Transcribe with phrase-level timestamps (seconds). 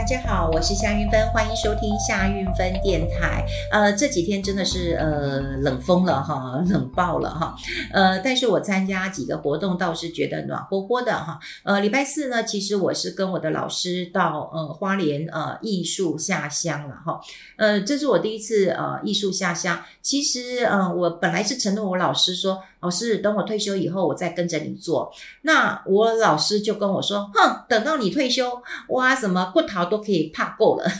[0.00, 3.44] 大家好，我是夏云芬，欢迎收听夏云芬电台。
[3.70, 7.54] 呃，这几天真的是呃冷疯了哈，冷爆了哈。
[7.92, 11.38] 呃，但是我参加几个活动，倒是觉得暖和和的哈。
[11.64, 17.20] 呃，礼拜四呢，其实我是跟我的老师到呃花莲呃艺术下乡了哈。
[17.58, 19.78] 呃，这是我第一次呃艺术下乡。
[20.00, 25.12] 其实呃，我本来是承诺我老师说，老师等我退休以后，我再跟着你做。
[25.42, 30.90] 那我老师就跟我说，哼，等到你退休，哇，什么不逃都可以怕够了。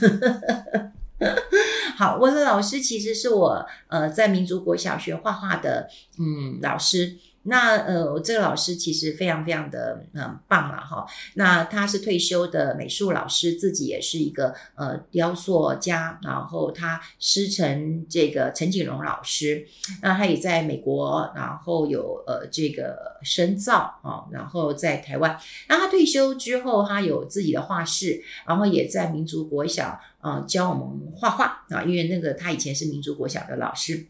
[1.96, 5.88] 好，我的老师其实是我呃在民族国小学画画的
[6.18, 7.16] 嗯老师。
[7.44, 11.06] 那呃，我这个老师其实非常非常的嗯棒了哈。
[11.34, 19.66] 那他是退休的美术老师，自己也是一个呃雕塑家，然后他师承这个陈景荣老师。
[20.02, 25.38] 那他也在美国，然后有呃这个深造啊，然后在台湾。
[25.66, 34.06] 那他退休之后，他有自己的画室，然后也在民族国小啊、呃、教我们画画啊，因为那个他以前是民族国小的老师。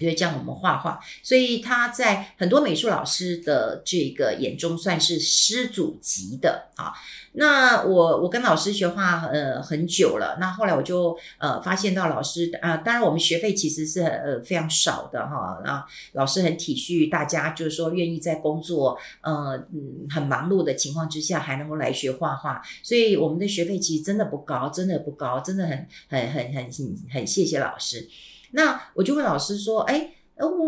[0.00, 6.92] 因为教我们画画，所以他在很多美术老师的这个眼中算是师祖级的啊。
[7.32, 15.60] 那我我跟老师学画呃很久了，那后来我就呃发现到老师啊、当然我们学费其实是呃非常少的哈。
[15.64, 26.70] 啊，老师很体恤大家，就是说愿意在工作呃嗯很忙碌的情况之下还能够来学画画，所以我们的学费其实真的不高，真的不高，真的很很很很
[27.12, 28.08] 很谢谢老师。
[28.52, 30.12] 那我就问老师说：“哎，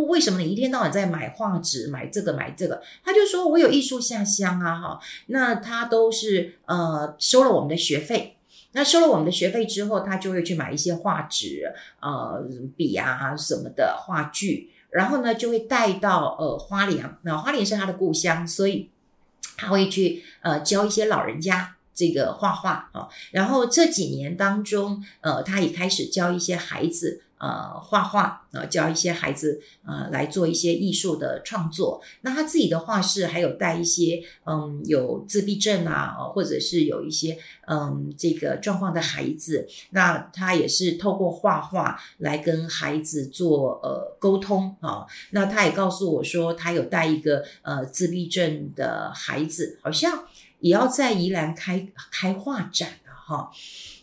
[0.09, 8.37] 为什么你一天到晚在买画纸、买这个买这个？”他就说：“我有艺术下乡啊，哈。”那他都是呃收了我们的学费。
[8.75, 12.43] 那收了我们的学费之后，他就会去买一些画纸、呃
[12.77, 17.17] 笔啊什么的画具，然后呢就会带到呃花莲。
[17.23, 18.89] 那花莲是他的故乡，所以
[19.59, 23.09] 他会去呃教一些老人家这个画画啊。
[23.31, 27.23] 然后这几年当中，呃，他也开始教一些孩子。
[27.42, 32.01] 呃，画画，呃，教一些孩子，呃，来做一些艺术的创作。
[32.20, 37.36] 那他自己的画室还有带一些，嗯，有自闭症啊，或者是有一些，
[37.67, 39.67] 嗯，这个状况的孩子。
[39.91, 45.05] 那他也是透过画画来跟孩子做呃沟通啊。
[45.33, 50.27] 那他也告诉我说，他有带一个呃自闭症的孩子，好像
[50.61, 52.89] 也要在宜兰开开画展
[53.27, 53.51] 哈。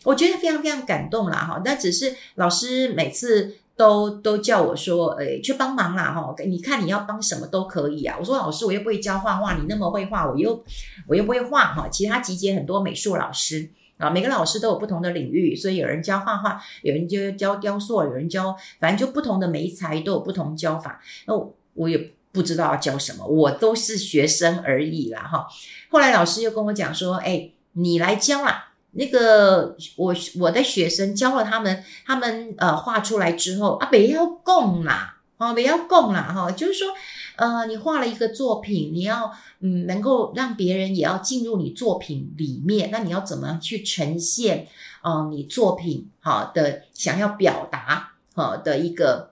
[0.04, 1.60] 我觉得非常非常感动啦，哈！
[1.62, 6.34] 那只是老师每次都都叫我说，诶，去帮忙啦，哈！
[6.46, 8.16] 你看你要帮什么都可以啊。
[8.18, 10.64] 我说老师，我又不会教画画，你那么会画，我又
[11.06, 11.86] 我又不会画，哈！
[11.88, 20.98] 其他集结很多美术老师啊，每个老师都有不同的领域，所以有人教画画，有人就教雕塑，有人教，反正就不同的媒材都有不同教法。
[21.26, 21.34] 那
[21.74, 25.46] 我也不知道要教什么，我都是学生而已啦，哈！
[25.90, 28.68] 后来老师又跟我讲说，诶，你来教啦。
[28.92, 36.88] 那个我我的学生教了他们，他们呃画出来之后啊，不要供啦，啊不要供啦哈，就是说
[37.36, 44.66] 呃你画了一个作品，你要嗯能够让别人也要进入你作品里面，那你要怎么去呈现
[45.02, 49.30] 啊、你作品好的想要表达好的一个。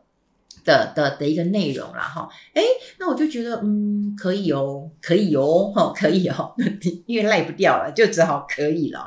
[0.65, 2.63] 的的的一个内容了哈，诶，
[2.99, 6.53] 那我就觉得嗯可以哦，可以哦，哈可以哦，
[7.07, 9.01] 因为赖不掉了，就只好可以了。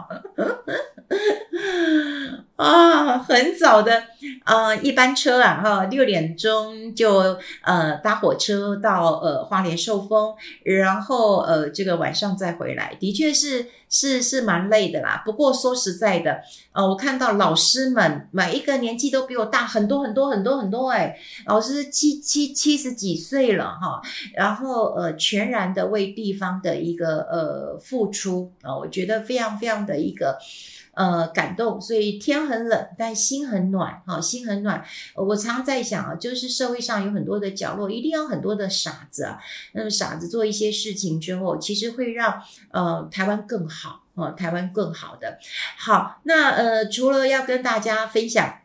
[2.56, 4.04] 啊， 很早的
[4.46, 15.22] 呃一班车啊哈，六点钟就呃搭火车到呃花莲寿丰，然后呃这个晚上再回来，的确是是是蛮累的啦。
[15.26, 16.42] 不过说实在的，
[16.72, 21.16] 呃我看到老师们每一个年纪都比我大很多很多很多很多诶，
[21.48, 24.02] 老师七七七十几岁了哈，
[24.36, 30.31] 然后呃全然的为地方的一个呃付出啊，我觉得非常非常的一个。
[30.94, 34.84] 呃，感动，所以天很冷，但心很暖，哈，心很暖。
[35.16, 39.40] 我常在想啊，就是社会上有很多的角落，一定要很多的傻子啊。
[39.72, 45.40] 那么傻子做一些事情之后，其实会让呃台湾更好，呃，台湾更好的。
[45.78, 48.60] 好，那呃，除了要跟大家分享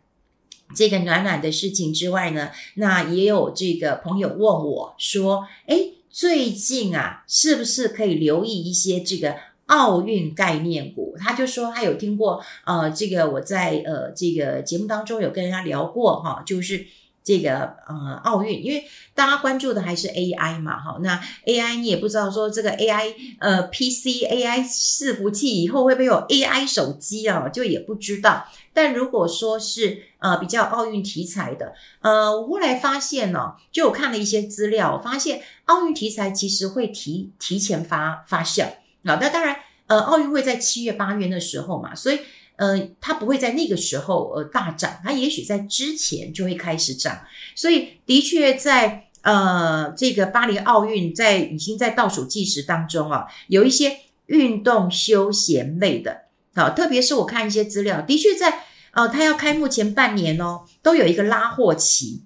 [0.75, 9.37] 这个暖暖的事情之外呢，那也有这个朋友问我说，诶，最近啊，是不是可以留意一些这个？
[9.67, 16.87] 奥运概念股，他就说他有听过，呃，这个我在呃这个节目当中有跟人家聊过哈，就是
[17.25, 28.47] 这个呃奥运，因为大家关注的还是 AI 嘛哈，那 AI 你也不知道说这个 AI 呃 PC AI 伺服器以后会不会有 AI 手机啊，就也不知道。
[28.73, 31.73] 但如果说是呃比较奥运题材的，
[32.03, 38.67] 呃，我后来发现呢、哦，就我看了一些资料，发现奥运题材其实会提提前发发酵。
[39.15, 39.57] 那当然，
[39.87, 42.19] 呃，奥运会在七月八月的时候嘛，所以
[42.57, 47.21] 呃，它不会在那个时候呃大涨，它也许在之前就会开始涨，
[47.55, 56.23] 所以的确在呃这个巴黎奥运在已经在倒数计时当中啊，有一些运动休闲类的，
[56.55, 62.23] 好，特别是我看一些资料，的确在呃它要开幕前半年哦，都有一个拉货期，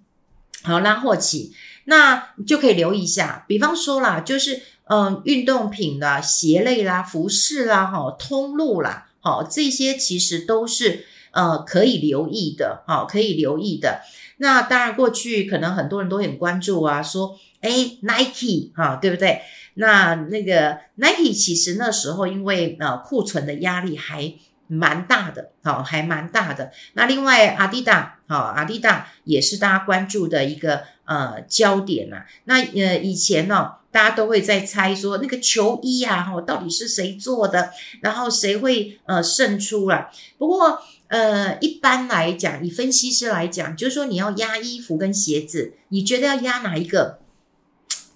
[0.62, 1.52] 好，拉货期。
[1.84, 4.62] 那就可以留意一下，比方说啦，就是
[4.92, 14.00] 嗯，运动品啦、鞋类啦、服饰啦、哈、通路啦，好，这些其实都是呃可以留意的，好，可以留意的。
[14.38, 19.42] 那当然，过去可能很多人都很关注啊，说，诶，Nike 哈，对不对？
[19.74, 24.34] 那那个 Nike 其实那时候因为呃库存的压力还
[24.66, 26.72] 蛮大的，好，还蛮大的。
[26.94, 30.82] 那另外，阿迪达，好，阿迪达也是大家关注的一个。
[31.10, 40.08] 呃，焦点呐、啊，那呃，以前呢、哦，大家都会在猜说那个球衣啊，哈，到底是谁做的，然后谁会呃胜出了。
[40.38, 47.18] 不过呃，一般来讲，以分析师来讲，就是说你要压衣服跟鞋子，你觉得要压哪一个？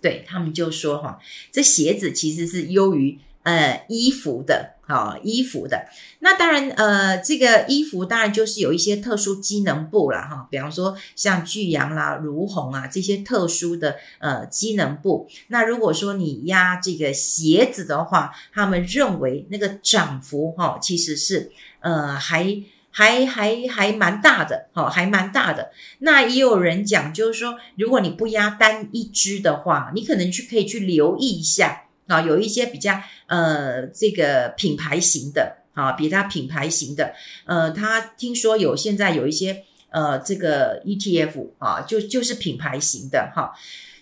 [0.00, 1.18] 对，他们就说哈，
[1.50, 4.73] 这鞋子其实是优于呃衣服的。
[4.86, 5.86] 好，衣服的
[6.18, 15.26] 那当然，呃，这个衣服当然就是有一些特殊机能布啦，哈，比方说像巨阳啦、如虹啊这些特殊的呃机能布。
[15.48, 21.50] 那如果说你压这个鞋子的话，他们认为那个涨幅哈，其实是
[21.80, 25.70] 呃还还还还蛮大的，哈，还蛮大的。
[26.00, 31.83] 那也有人讲，就是说，如果你不压单一只的话，你可能去可以去留意一下。
[32.06, 37.14] 啊，有一些比较呃，这个品牌型的啊，比它品牌型的，
[37.46, 43.54] 呃，他听说有现在有一些呃，这个 ETF 啊，就就是品牌型的哈。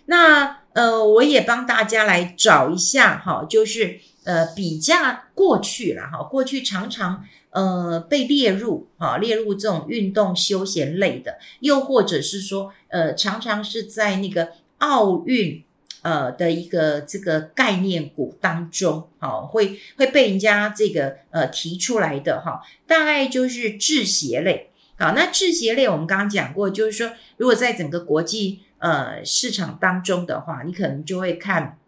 [0.07, 4.97] 那呃，我也帮大家来找一下哈，就是呃，比较
[5.35, 15.63] 过去了哈，过去常常呃被列入啊，列入这种运动休闲类的，又或者是说呃，常常是在那个奥运。
[16.03, 31.79] 呃的一个这个概念股当中，好，会会被人家这个呃提出来的哈，大概就是制鞋类，好，那制鞋类我们刚刚讲过，就是说如果在整个国际呃市场当中的话，你可能就会看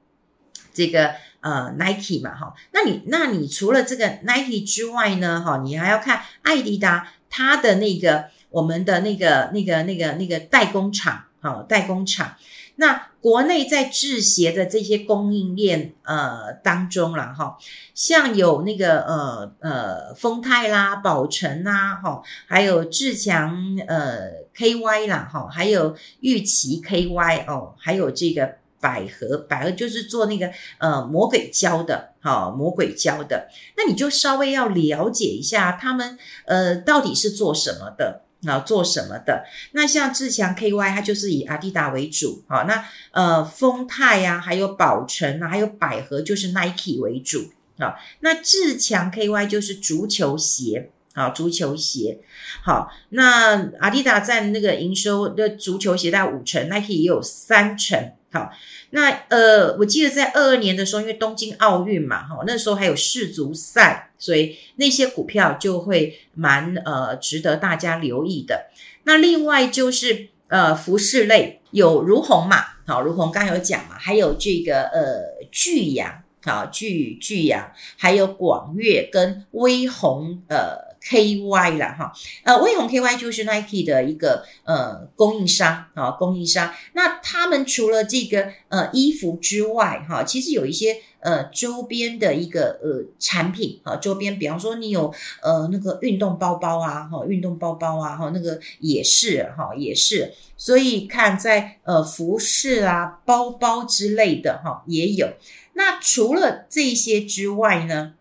[0.73, 12.35] 这个呃 Nike 嘛，哈，那你那你除了这个 Nike 之外呢，哈，你还要看爱迪达它的那个我们的那个那个那个那个代工厂，好，代工厂。
[12.77, 17.59] 那国内在制鞋的这些供应链呃当中了哈，
[17.95, 38.23] 像有那个呃呃丰泰啦、宝成啦哈，还有志强呃 KY 啦哈，还有玉琪 KY 哦，还有这个百合，百合就是做那个呃魔鬼胶的哈，魔鬼胶的，那你就稍微要了解一下他们呃到底是做什么的。
[38.47, 39.45] 啊，做什么的？
[39.73, 42.43] 那像志强 KY，它就是以阿迪达为主。
[42.49, 47.51] 好，那呃，丰泰呀，还有宝城啊，还有百合，就是 Nike 为主。
[47.79, 50.91] 啊，那志强 KY 就是足球鞋。
[51.15, 52.19] 啊，足球鞋。
[52.65, 58.13] 好，那阿迪达占那个营收的足球鞋大概五成，Nike 也有三成。
[58.35, 58.51] 好，
[58.91, 68.67] 那呃，我记得在二二年的时候，因为东京奥运嘛，哈，那时候还有世足赛，所以那些股票就会蛮呃值得大家留意的。
[69.05, 80.84] 那另外就是呃服饰类有如虹嘛，好，如虹刚有讲嘛，还有这个呃巨阳，好，巨巨阳，还有广粤跟微红呃。
[81.07, 82.13] K Y 啦，哈，
[82.45, 86.73] 呃，威宏 K Y 就是 Nike 的一个呃供应商啊，供应商。
[86.95, 100.33] 那他们除了这个呃衣服之外，哈，其实有一些呃周边的一个呃产品啊，周边，比方说你有呃那个运动包包啊，哈，运动包包啊，哈，那个也是哈，也是。
[100.57, 105.29] 所以看在呃服饰啊、包包之类的哈，也有。
[105.75, 108.15] 那除了这些之外呢，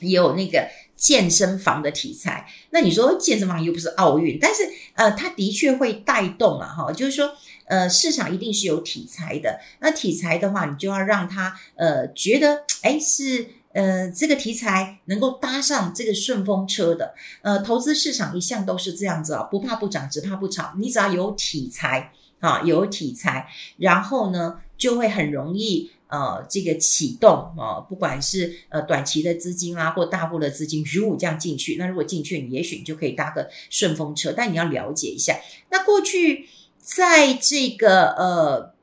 [0.00, 0.68] 也有那个。
[1.02, 4.62] 健身房的题材，那你说健身房又不是奥运，但是
[4.94, 9.58] 呃，它的确会带动啊，哈，就是说呃，市场一定是有题材的。
[9.80, 17.14] 那题材的话，你就要让他呃觉得，哎，是呃这个题材能够搭上这个顺风车的。
[17.40, 20.72] 呃，投资市场一向都是这样子啊，不怕不涨，只怕不炒。
[20.78, 25.90] 你只要有题材啊，有题材，然后呢，就会很容易。
[26.12, 34.30] 呃，这个启动啊、不管是呃短期的资金啊，或大户的资金，如果这样进去，那如果进去，你也许你就可以搭个顺风车。
[34.36, 35.40] 但你要了解一下，
[35.70, 36.46] 那过去
[36.78, 38.74] 在这个呃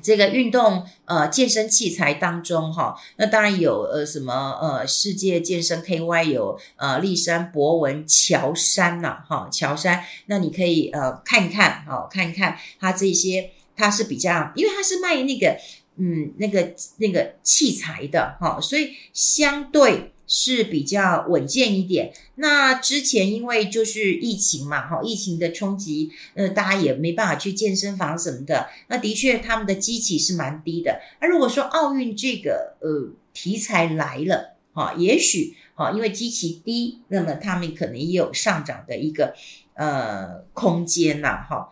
[0.00, 15.58] 这个运动呃健身器材当中哈，那当然有呃什么呃世界健身 KY 有呃丽山博文乔山呐哈乔山，那你可以呃看一看哈看一看它这些它是比较，因为它是卖那个
[15.96, 20.12] 嗯那个那个器材的哈，所以相对。
[20.28, 22.12] 是比较稳健一点。
[22.34, 28.68] 那之前因为就是疫情嘛，哈，疫情的冲击，呃，大家也没办法去健身房什么的。
[28.88, 31.00] 那的确，他们的机器是蛮低的。
[31.20, 39.32] 那如果说奥运这个呃题材来了，哈，也许哈，因为机器低，那么他们可能也有上涨的一个
[39.74, 41.70] 呃空间呐，哈。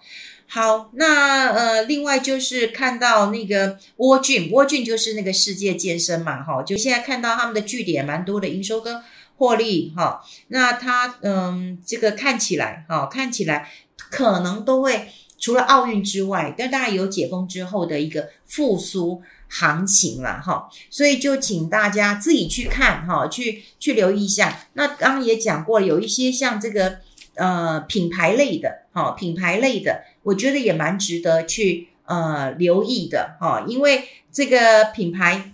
[0.54, 9.02] 好，那呃，另外就是看到那个 World Gym，World Gym 就是那个世界健身嘛，哈，就现在看到他们的据点蛮多的，营收跟
[9.36, 15.08] 获利，哈，那它嗯，这个看起来，哈，看起来可能都会
[15.40, 24.68] 除了奥运之外，但大家有解封之后的一个复苏行情了，哈，所以就请大家自己去看，哈，去去留意一下。
[24.74, 26.98] 那刚刚也讲过，有一些像这个
[27.34, 30.04] 呃品牌类的，哈，品牌类的。
[30.24, 35.52] 我觉得也蛮值得去呃留意的哈，因为这个品牌。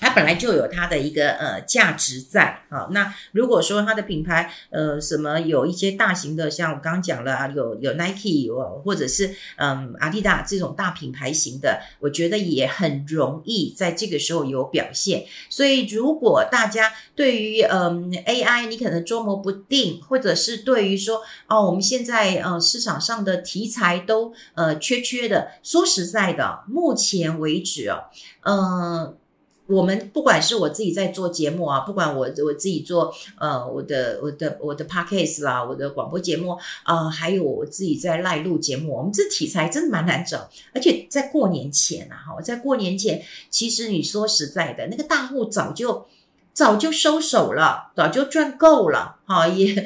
[0.00, 2.88] 它本来就有它的一个呃价值在啊。
[2.90, 8.48] 那如果说它的品牌呃什么有一些大型的，像我刚刚讲了啊，有有 Nike
[8.84, 15.26] 或者是嗯阿迪达这种大品牌型的，我觉得也很容易在这个时候有表现。
[15.48, 28.04] 所以如果大家对于嗯 AI 你可能捉摸不定，或者是对于说哦我们现在呃市场上的题材都呃缺缺的，说实在的，目前为止哦，
[28.42, 29.16] 嗯。
[29.70, 46.06] 我们不管是我自己在做节目啊，不管我我自己做呃我的我的我的 podcast 啦，我的广播节目啊、呃，还有我自己在赖录节目，我们这题材真的蛮难找，而且在过年前啊，哈，在过年前，其实你说实在的，那个大户早就
[46.52, 49.84] 早就收手了，早就赚够了，哈，也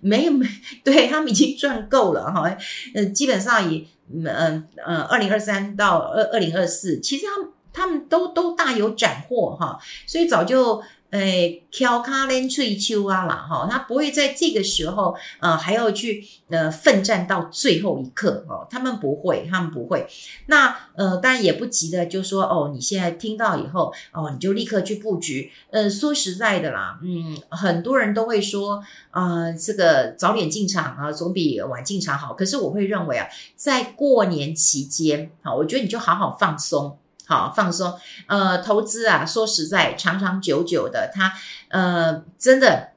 [0.00, 0.46] 没有没
[0.84, 2.54] 对他们已经赚够了，哈，
[2.94, 7.51] 呃，基本上也嗯嗯，二零二三到二二零二四，其实他们。
[7.72, 20.06] 他们都都大有斩获哈，所以早就诶挑卡连翠秋啊啦哈，他不会在这个时候呃还要去呃奋战到最后一刻哦，他们不会，他们不会。
[20.46, 25.52] 那呃当然也不急的，就说哦，你现在听到以后哦，你就立刻去布局。
[25.70, 32.32] 呃，说实在的啦，嗯，很多人都会说啊、呃，这个早点进场啊，总比晚进场好。
[32.32, 36.96] 可是我会认为啊，在过年期间，好，我觉得你就好好放松。
[37.24, 41.32] 好，放松，呃，投资啊，说实在，长长久久的，它，
[41.68, 42.90] 呃，真的，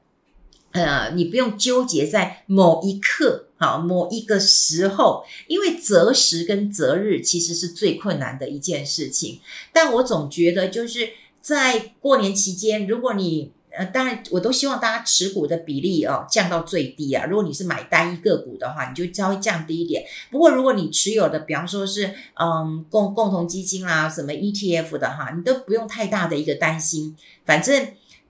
[0.72, 9.40] 呃，你不用纠结在某一刻，好，某一个时候，因为择时跟择日其实是最困难的一件事情。
[9.72, 17.26] 但我总觉得，就是在过年期间，如果你呃，当然，我都希望大家持股的比例哦降到最低啊。
[17.26, 20.02] 如果你是买单一个股的话，你就稍微降低一点。
[20.30, 27.16] 不过，如果你持有的，比方说是嗯共共同基金啦，什么 ETF 的哈，你都不用太大的一个担心。
[27.44, 27.86] 反正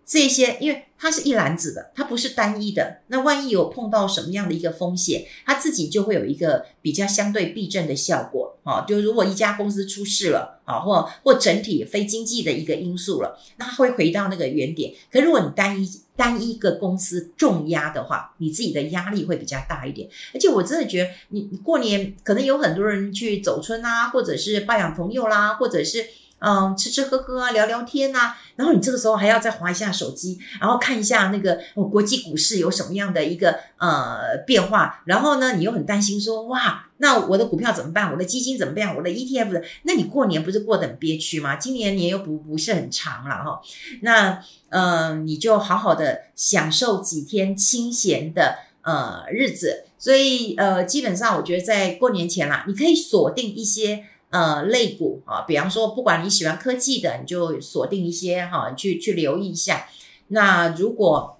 [0.06, 0.84] 这些，因为。
[0.98, 3.02] 它是一篮子的，它不是单一的。
[3.08, 8.86] 那万一有碰到什么样的一个风险，它自己就会有一个比较相对避震的效果啊。
[8.88, 14.94] 就如果一家公司出事了啊，或或整体非经济的一个因素了，那它会回到那个原点。
[15.12, 15.86] 可如果你单一
[16.16, 20.08] 单一个公司重压的话，你自己的压力会比较大一点。
[20.32, 26.06] 而且我真的觉得你，过年可能有很多人去走春啊，或者是拜访朋友啦，或者是。
[26.38, 38.12] 嗯，吃吃喝喝啊，聊聊天呐、然后你这个时候还要再划一下手机，然后看一下那个哦，国际股市有什么样的一个呃变化，然后呢，你又很担心说哇，那我的股票怎么办？
[38.12, 38.94] 我的基金怎么办？
[38.94, 39.64] 我的 ETF 的？
[39.84, 41.56] 那你过年不是过得很憋屈吗？
[41.56, 43.60] 今年年又不不是很长了哈，
[44.02, 44.38] 那
[44.68, 54.04] 呃，你就好好的享受几天清闲的呃日子，所以呃，基本上我觉得在过年前啦，你可以锁定一些。
[54.30, 59.86] 呃，类股啊，比方说，不管你喜欢科技的，你就锁定一些哈，去去留意一下。
[60.28, 61.35] 那如果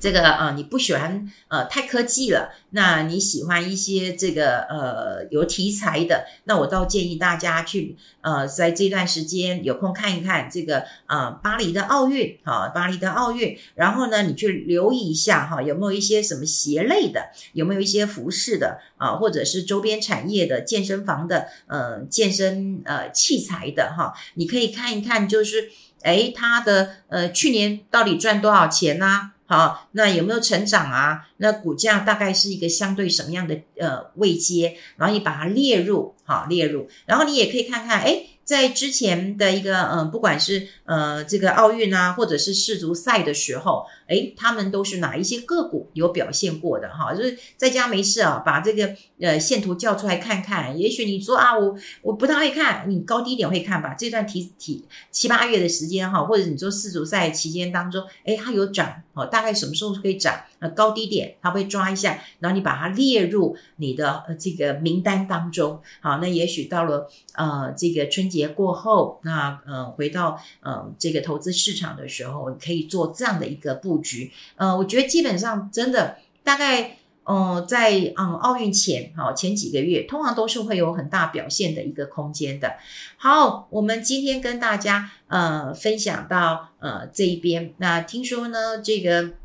[0.00, 25.70] 这个呃，你不喜欢呃太科技了，那你喜欢一些这个呃有题材的，那我倒建议大家去呃在这段时间有空看一看这个呃巴黎的奥运哈，巴黎的奥运，然后呢，你去留意一下哈，有没有一些什么鞋类的，有没有一些服饰的啊，或者是周边产业的健身房的呃健身呃器材的哈，你可以看一看，就是
[26.04, 29.32] 诶它的呃去年到底赚多少钱呢？
[29.50, 31.26] 好，那有没有成长啊？
[31.38, 34.76] 那股价大概是一个相对什么样的呃位阶？
[34.96, 47.14] 然后你把它列入，好列入，然后你也可以看看，哎在之前的一个嗯，不管是呃这个奥运啊，或者是世足赛的时候，诶，他们都是哪一些个股有表现过的哈？
[47.14, 50.78] 就是在家没事啊，把这个呃线图叫出来看看。
[50.78, 53.94] 也许你说啊，我我不太会看，你高低点会看吧？
[53.94, 60.34] 这段提提七八月的时间哈，或者你说世足赛期间当中，诶，它有涨哦，大概什么时候可以涨？
[60.58, 65.80] 呃，高低点它会抓一下，然后你把它列入你的呃这个名单当中。
[66.00, 68.50] 好，那也许到了呃这个春节。
[68.50, 74.30] 过后，那呃，回到呃这个投资市场的时候，可以做这样的一个布局。
[74.56, 82.74] 呃，我觉得基本上真的大概，呃，在嗯奥运前，哈前几个月，通常都是会有很大表现的一个空间的。
[83.16, 89.39] 好，我们今天跟大家呃分享到呃这一边，那听说呢这个。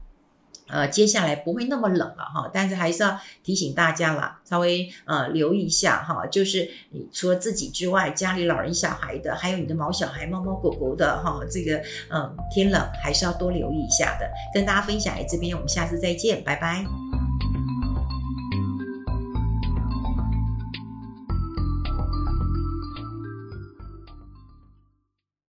[0.68, 11.78] 呃，接下来不会那么冷了哈，但是还是要提醒大家啦，稍微呃留意一下哈，就是你除了自己之外，家里老人小孩的，还有你的毛小孩、猫猫狗狗的哈，这个
[12.10, 14.30] 嗯天冷还是要多留意一下的。
[14.54, 17.05] 跟大家分享在这边，我们下次再见，拜拜。